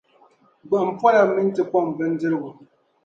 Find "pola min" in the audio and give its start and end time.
0.99-1.49